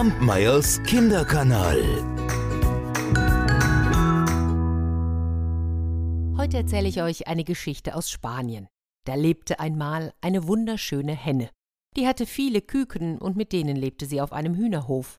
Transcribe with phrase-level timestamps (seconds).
[0.00, 1.78] Kampmeyers Kinderkanal.
[6.38, 8.66] Heute erzähle ich euch eine Geschichte aus Spanien.
[9.04, 11.50] Da lebte einmal eine wunderschöne Henne.
[11.98, 15.16] Die hatte viele Küken und mit denen lebte sie auf einem Hühnerhof.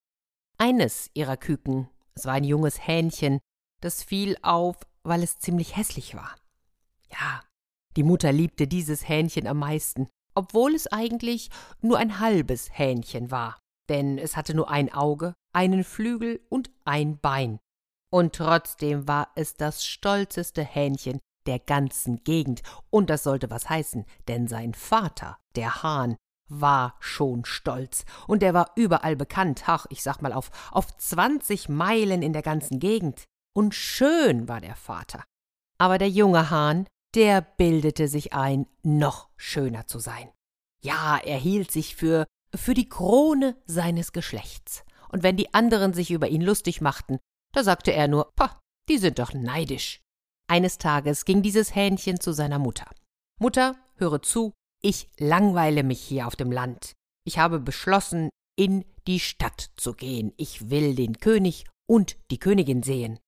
[0.57, 3.38] Eines ihrer Küken, es war ein junges Hähnchen,
[3.82, 6.36] das fiel auf, weil es ziemlich hässlich war.
[7.11, 7.43] Ja,
[7.98, 11.52] die Mutter liebte dieses Hähnchen am meisten, obwohl es eigentlich
[11.82, 13.61] nur ein halbes Hähnchen war,
[13.92, 17.59] denn es hatte nur ein Auge, einen Flügel und ein Bein.
[18.09, 24.05] Und trotzdem war es das stolzeste Hähnchen der ganzen Gegend, und das sollte was heißen,
[24.30, 26.16] denn sein Vater, der Hahn,
[26.48, 31.68] war schon stolz, und er war überall bekannt, ach, ich sag mal auf, auf zwanzig
[31.68, 33.26] Meilen in der ganzen Gegend.
[33.54, 35.23] Und schön war der Vater.
[35.77, 40.30] Aber der junge Hahn, der bildete sich ein, noch schöner zu sein.
[40.82, 44.84] Ja, er hielt sich für für die Krone seines Geschlechts.
[45.10, 47.20] Und wenn die anderen sich über ihn lustig machten,
[47.54, 50.02] da sagte er nur, pah, die sind doch neidisch.
[50.48, 52.90] Eines Tages ging dieses Hähnchen zu seiner Mutter.
[53.40, 56.93] Mutter, höre zu, ich langweile mich hier auf dem Land.
[57.26, 60.34] Ich habe beschlossen, in die Stadt zu gehen.
[60.38, 63.20] Ich will den König und die Königin sehen.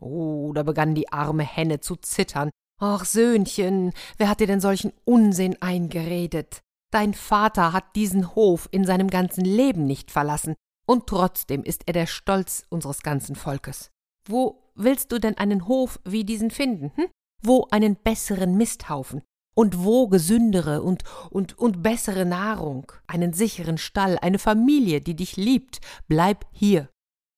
[0.00, 2.50] Oh, da begann die arme Henne zu zittern.
[2.80, 6.60] Ach, Söhnchen, wer hat dir denn solchen Unsinn eingeredet?
[6.90, 10.54] Dein Vater hat diesen Hof in seinem ganzen Leben nicht verlassen,
[10.86, 13.90] und trotzdem ist er der Stolz unseres ganzen Volkes.
[14.26, 16.90] Wo willst du denn einen Hof wie diesen finden?
[16.96, 17.06] Hm?
[17.42, 19.22] Wo einen besseren Misthaufen?
[19.54, 25.36] Und wo gesündere und, und, und bessere Nahrung, einen sicheren Stall, eine Familie, die dich
[25.36, 26.88] liebt, bleib hier.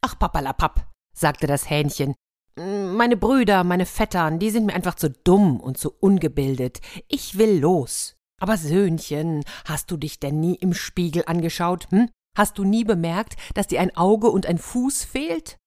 [0.02, 2.14] Ach, papalapap, sagte das Hähnchen.
[2.56, 6.80] Meine Brüder, meine Vettern, die sind mir einfach zu dumm und zu ungebildet.
[7.08, 8.16] Ich will los.
[8.42, 11.86] Aber Söhnchen, hast du dich denn nie im Spiegel angeschaut?
[11.90, 12.08] Hm?
[12.36, 15.58] Hast du nie bemerkt, dass dir ein Auge und ein Fuß fehlt?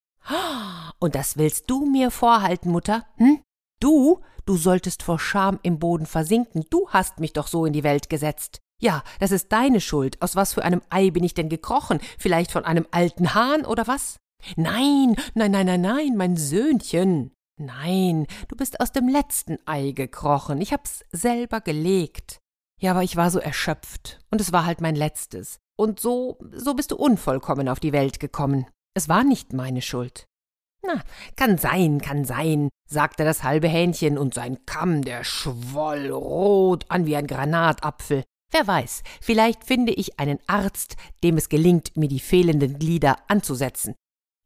[1.00, 3.06] Und das willst du mir vorhalten, Mutter?
[3.16, 3.40] Hm?
[3.80, 6.66] Du, du solltest vor Scham im Boden versinken.
[6.70, 8.60] Du hast mich doch so in die Welt gesetzt.
[8.82, 10.22] Ja, das ist deine Schuld.
[10.22, 12.02] Aus was für einem Ei bin ich denn gekrochen?
[12.20, 14.18] Vielleicht von einem alten Hahn oder was?
[14.58, 17.32] Nein, nein, nein, nein, nein, mein Söhnchen.
[17.58, 20.60] Nein, du bist aus dem letzten Ei gekrochen.
[20.60, 22.42] Ich hab's selber gelegt.
[22.82, 24.20] Ja, aber ich war so erschöpft.
[24.32, 25.60] Und es war halt mein letztes.
[25.78, 28.66] Und so, so bist du unvollkommen auf die Welt gekommen.
[28.94, 30.28] Es war nicht meine Schuld.
[30.86, 31.02] Na,
[31.36, 37.06] kann sein, kann sein, sagte das halbe Hähnchen, und sein Kamm, der schwoll rot an
[37.06, 38.24] wie ein Granatapfel.
[38.52, 43.96] Wer weiß, vielleicht finde ich einen Arzt, dem es gelingt, mir die fehlenden Glieder anzusetzen.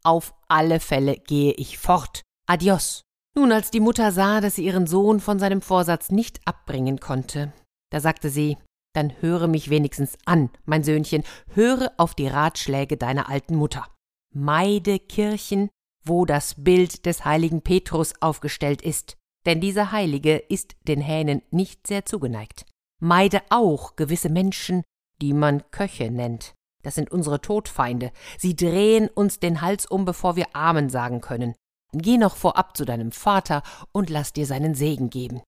[0.04, 2.22] Auf alle Fälle gehe ich fort.
[2.48, 3.04] Adios.
[3.36, 7.54] Nun, als die Mutter sah, dass sie ihren Sohn von seinem Vorsatz nicht abbringen konnte,
[7.92, 8.58] da sagte sie,
[8.94, 11.24] dann höre mich wenigstens an, mein Söhnchen,
[11.54, 13.88] höre auf die Ratschläge deiner alten Mutter.
[14.34, 15.70] Meide Kirchen,
[16.04, 21.88] wo das Bild des heiligen Petrus aufgestellt ist, denn dieser Heilige ist den Hähnen nicht
[21.88, 22.66] sehr zugeneigt.
[23.00, 24.84] Meide auch gewisse Menschen,
[25.22, 26.54] die man Köche nennt.
[26.84, 28.12] Das sind unsere Todfeinde.
[28.38, 31.56] Sie drehen uns den Hals um, bevor wir Amen sagen können.
[31.92, 35.42] Geh noch vorab zu deinem Vater und lass dir seinen Segen geben.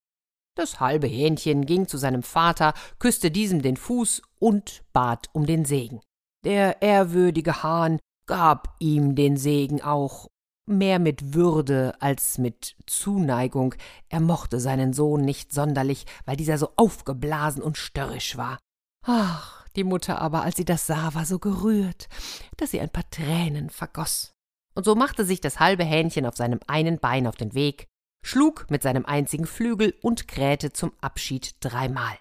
[0.56, 5.66] Das halbe Hähnchen ging zu seinem Vater, küsste diesem den Fuß und bat um den
[5.66, 6.01] Segen.
[6.44, 10.28] Der ehrwürdige Hahn gab ihm den Segen auch,
[10.66, 13.75] mehr mit Würde als mit Zuneigung.
[14.09, 18.57] Er mochte seinen Sohn nicht sonderlich, weil dieser so aufgeblasen und störrisch war.
[19.06, 22.09] Ach, die Mutter aber, als sie das sah, war so gerührt,
[22.57, 24.34] dass sie ein paar Tränen vergoß.
[24.75, 27.88] Und so machte sich das halbe Hähnchen auf seinem einen Bein auf den Weg,
[28.23, 32.17] schlug mit seinem einzigen Flügel und krähte zum Abschied dreimal.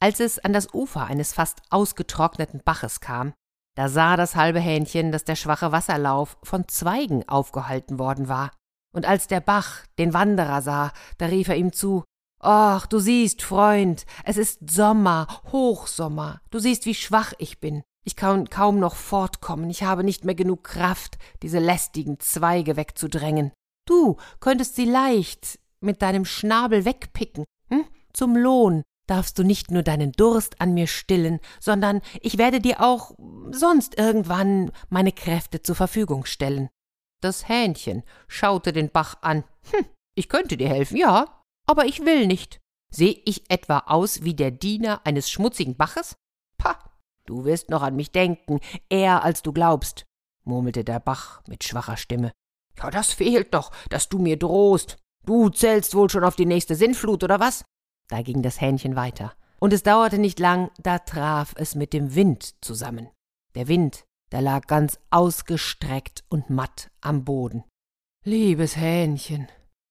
[0.00, 3.32] Als es an das Ufer eines fast ausgetrockneten Baches kam,
[3.76, 8.50] da sah das halbe Hähnchen, dass der schwache Wasserlauf von Zweigen aufgehalten worden war.
[8.92, 12.04] Und als der Bach den Wanderer sah, da rief er ihm zu
[12.40, 17.82] Ach, du siehst, Freund, es ist Sommer, Hochsommer, du siehst, wie schwach ich bin.
[18.04, 23.52] Ich kann kaum noch fortkommen, ich habe nicht mehr genug Kraft, diese lästigen Zweige wegzudrängen.
[23.88, 27.44] Du könntest sie leicht mit deinem Schnabel wegpicken.
[27.70, 27.86] Hm?
[28.12, 32.82] Zum Lohn darfst du nicht nur deinen Durst an mir stillen, sondern ich werde dir
[32.82, 33.12] auch
[33.50, 36.68] sonst irgendwann meine Kräfte zur Verfügung stellen.
[37.22, 39.42] Das Hähnchen schaute den Bach an.
[39.70, 42.60] Hm, ich könnte dir helfen, ja, aber ich will nicht.
[42.90, 46.16] Seh ich etwa aus wie der Diener eines schmutzigen Baches?
[46.58, 46.78] Pah,
[47.24, 50.04] du wirst noch an mich denken, eher als du glaubst,
[50.44, 52.32] murmelte der Bach mit schwacher Stimme.
[52.78, 54.96] Ja, das fehlt doch, dass du mir drohst.
[55.26, 57.64] Du zählst wohl schon auf die nächste Sinnflut, oder was?
[58.08, 59.34] Da ging das Hähnchen weiter.
[59.60, 63.10] Und es dauerte nicht lang, da traf es mit dem Wind zusammen.
[63.54, 67.64] Der Wind der lag ganz ausgestreckt und matt am Boden.
[68.24, 69.48] Liebes Hähnchen,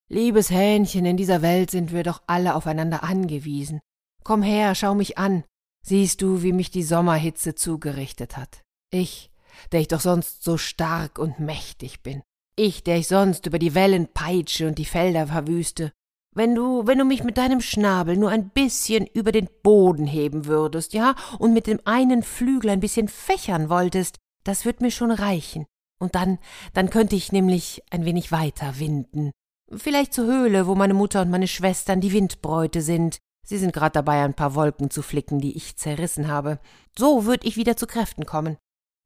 [0.08, 3.80] liebes Hähnchen, in dieser Welt sind wir doch alle aufeinander angewiesen.
[4.22, 5.44] Komm her, schau mich an.
[5.84, 8.62] Siehst du, wie mich die Sommerhitze zugerichtet hat?
[8.90, 9.30] Ich,
[9.72, 12.22] der ich doch sonst so stark und mächtig bin.
[12.58, 15.92] Ich, der ich sonst über die Wellen peitsche und die Felder verwüste.
[16.34, 20.46] Wenn du, wenn du mich mit deinem Schnabel nur ein bisschen über den Boden heben
[20.46, 25.12] würdest, ja, und mit dem einen Flügel ein bisschen fächern wolltest, das wird mir schon
[25.12, 25.66] reichen.
[26.00, 26.38] Und dann,
[26.72, 29.30] dann könnte ich nämlich ein wenig weiter winden.
[29.70, 33.18] Vielleicht zur Höhle, wo meine Mutter und meine Schwestern die Windbräute sind.
[33.46, 36.58] Sie sind gerade dabei, ein paar Wolken zu flicken, die ich zerrissen habe.
[36.98, 38.56] So würd ich wieder zu Kräften kommen.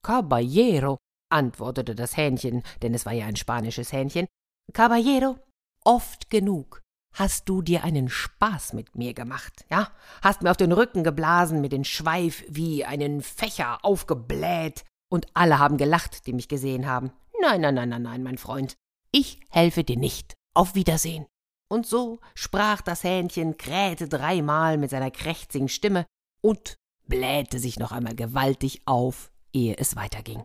[0.03, 0.97] Caballero,
[1.33, 4.27] antwortete das Hähnchen, denn es war ja ein spanisches Hähnchen.
[4.73, 5.39] Caballero,
[5.85, 6.83] oft genug
[7.15, 9.91] hast du dir einen Spaß mit mir gemacht, ja?
[10.23, 15.59] Hast mir auf den Rücken geblasen, mit den Schweif wie einen Fächer aufgebläht, und alle
[15.59, 17.13] haben gelacht, die mich gesehen haben.
[17.43, 18.77] Nein, nein, nein, nein, nein, mein Freund.
[19.11, 20.35] Ich helfe dir nicht.
[20.55, 21.27] Auf Wiedersehen.
[21.69, 26.07] Und so sprach das Hähnchen, krähte dreimal mit seiner krächzigen Stimme
[26.41, 26.77] und
[27.07, 30.45] blähte sich noch einmal gewaltig auf, ehe es weiterging.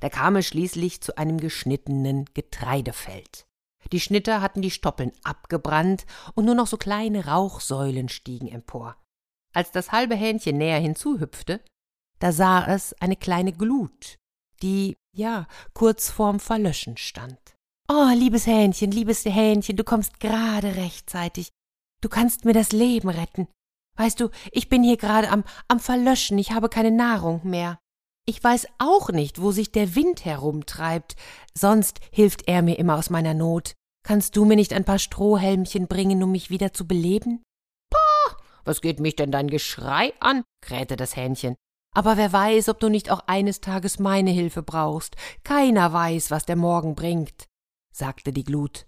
[0.00, 3.46] Da kam es schließlich zu einem geschnittenen Getreidefeld.
[3.92, 8.96] Die Schnitter hatten die Stoppeln abgebrannt und nur noch so kleine Rauchsäulen stiegen empor.
[9.54, 11.60] Als das halbe Hähnchen näher hinzuhüpfte,
[12.18, 14.18] da sah es eine kleine Glut,
[14.62, 17.38] die, ja, kurz vorm Verlöschen stand.
[17.88, 21.50] Oh, liebes Hähnchen, liebes Hähnchen, du kommst gerade rechtzeitig.
[22.00, 23.48] Du kannst mir das Leben retten.
[23.96, 27.78] Weißt du, ich bin hier gerade am, am Verlöschen, ich habe keine Nahrung mehr.
[28.28, 31.14] Ich weiß auch nicht, wo sich der Wind herumtreibt,
[31.54, 33.74] sonst hilft er mir immer aus meiner Not.
[34.02, 37.44] Kannst du mir nicht ein paar Strohhelmchen bringen, um mich wieder zu beleben?
[37.88, 40.42] Pah, was geht mich denn dein Geschrei an?
[40.60, 41.54] krähte das Hähnchen.
[41.94, 45.14] Aber wer weiß, ob du nicht auch eines Tages meine Hilfe brauchst.
[45.44, 47.46] Keiner weiß, was der Morgen bringt,
[47.92, 48.86] sagte die Glut.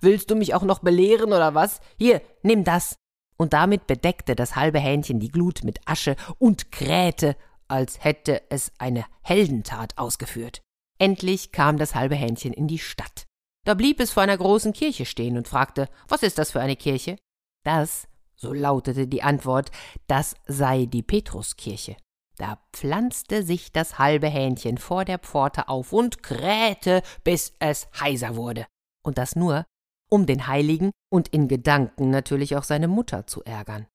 [0.00, 1.80] Willst du mich auch noch belehren oder was?
[1.98, 2.96] Hier, nimm das.
[3.36, 7.36] Und damit bedeckte das halbe Hähnchen die Glut mit Asche und krähte,
[7.68, 10.60] als hätte es eine Heldentat ausgeführt.
[10.98, 13.24] Endlich kam das halbe Hähnchen in die Stadt.
[13.64, 16.76] Da blieb es vor einer großen Kirche stehen und fragte, was ist das für eine
[16.76, 17.16] Kirche?
[17.64, 19.70] Das so lautete die Antwort,
[20.06, 21.96] das sei die Petruskirche.
[22.36, 28.36] Da pflanzte sich das halbe Hähnchen vor der Pforte auf und krähte, bis es heiser
[28.36, 28.66] wurde.
[29.02, 29.64] Und das nur,
[30.10, 33.86] um den Heiligen und in Gedanken natürlich auch seine Mutter zu ärgern.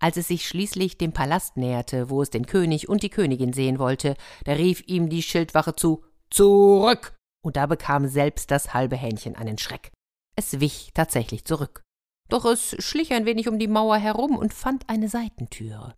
[0.00, 3.78] Als es sich schließlich dem Palast näherte, wo es den König und die Königin sehen
[3.78, 7.16] wollte, da rief ihm die Schildwache zu Zurück.
[7.42, 9.92] Und da bekam selbst das halbe Hähnchen einen Schreck.
[10.36, 11.82] Es wich tatsächlich zurück.
[12.28, 15.94] Doch es schlich ein wenig um die Mauer herum und fand eine Seitentüre.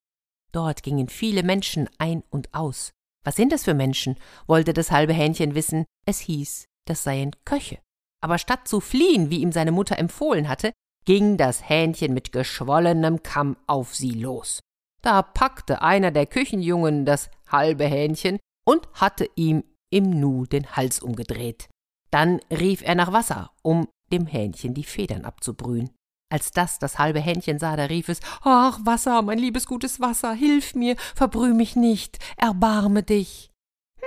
[0.53, 2.93] Dort gingen viele Menschen ein und aus.
[3.25, 4.17] Was sind das für Menschen?
[4.47, 5.85] wollte das halbe Hähnchen wissen.
[6.07, 7.79] Es hieß, das seien Köche.
[8.23, 10.73] Aber statt zu fliehen, wie ihm seine Mutter empfohlen hatte,
[11.05, 14.61] ging das Hähnchen mit geschwollenem Kamm auf sie los.
[15.03, 21.01] Da packte einer der Küchenjungen das halbe Hähnchen und hatte ihm im Nu den Hals
[21.01, 21.69] umgedreht.
[22.11, 25.91] Dann rief er nach Wasser, um dem Hähnchen die Federn abzubrühen.
[26.33, 30.33] Als das das halbe Hähnchen sah, da rief es Ach, Wasser, mein liebes gutes Wasser,
[30.33, 33.51] hilf mir, verbrüh mich nicht, erbarme dich.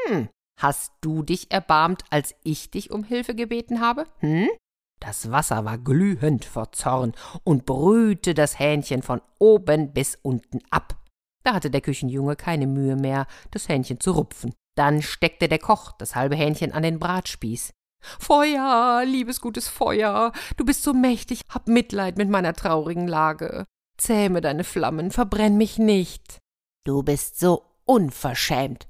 [0.05, 0.29] Hm,
[0.63, 4.05] hast du dich erbarmt, als ich dich um Hilfe gebeten habe?
[4.19, 4.47] Hm?
[4.99, 7.11] Das Wasser war glühend vor Zorn
[7.43, 10.95] und brühte das Hähnchen von oben bis unten ab.
[11.43, 14.53] Da hatte der Küchenjunge keine Mühe mehr, das Hähnchen zu rupfen.
[14.75, 17.71] Dann steckte der Koch das halbe Hähnchen an den Bratspieß.
[18.01, 23.65] Feuer, liebes gutes Feuer, du bist so mächtig, hab Mitleid mit meiner traurigen Lage.
[23.97, 26.39] Zähme deine Flammen, verbrenn mich nicht.
[26.85, 28.87] Du bist so unverschämt,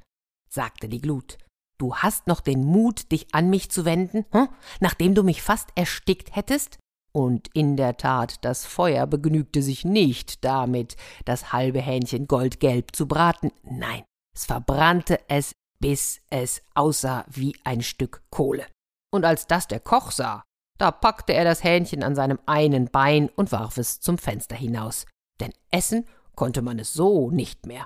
[0.47, 1.37] sagte die Glut.
[1.77, 4.49] Du hast noch den Mut, dich an mich zu wenden, hm?
[4.79, 6.77] nachdem du mich fast erstickt hättest?
[7.11, 13.07] Und in der Tat, das Feuer begnügte sich nicht damit, das halbe Hähnchen goldgelb zu
[13.07, 14.03] braten, nein,
[14.35, 18.65] es verbrannte es, bis es aussah wie ein Stück Kohle
[19.13, 20.43] und als das der Koch sah,
[20.79, 25.05] da packte er das Hähnchen an seinem einen Bein und warf es zum Fenster hinaus,
[25.39, 27.85] denn essen konnte man es so nicht mehr.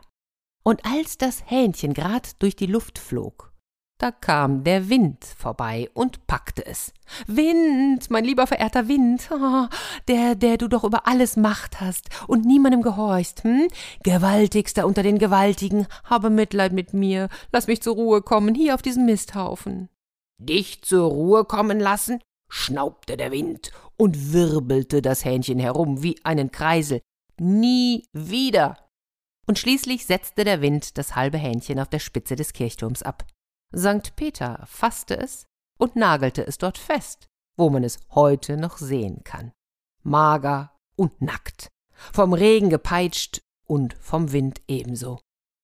[0.64, 3.54] Und als das Hähnchen grad durch die Luft flog,
[3.98, 6.94] da kam der Wind vorbei und packte es.
[7.26, 9.68] Wind, mein lieber verehrter Wind, oh,
[10.08, 13.68] der, der du doch über alles Macht hast und niemandem gehorchst, hm?
[14.04, 18.82] Gewaltigster unter den Gewaltigen, habe Mitleid mit mir, lass mich zur Ruhe kommen, hier auf
[18.82, 19.90] diesem Misthaufen.
[20.38, 22.20] Dich zur Ruhe kommen lassen?
[22.50, 27.02] schnaubte der Wind und wirbelte das Hähnchen herum wie einen Kreisel.
[27.40, 28.78] Nie wieder.
[29.48, 33.26] Und schließlich setzte der Wind das halbe Hähnchen auf der Spitze des Kirchturms ab.
[33.72, 35.46] Sankt Peter fasste es
[35.78, 39.52] und nagelte es dort fest, wo man es heute noch sehen kann.
[40.04, 41.70] Mager und nackt,
[42.14, 45.20] vom Regen gepeitscht und vom Wind ebenso.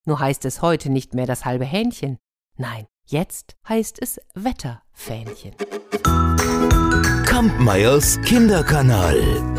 [0.06, 2.18] Nur heißt es heute nicht mehr das halbe Hähnchen,
[2.56, 5.54] nein, jetzt heißt es Wetterfähnchen.
[7.24, 9.53] Kampmeyers Kinderkanal.